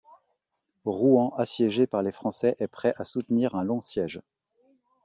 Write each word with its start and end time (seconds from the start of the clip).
Rouen 0.85 1.31
assiégée 1.37 1.85
par 1.85 2.01
les 2.01 2.11
Français 2.11 2.55
est 2.57 2.67
prêt 2.67 2.95
à 2.97 3.03
soutenir 3.03 3.53
un 3.53 3.63
long 3.63 3.81
siège. 3.81 4.19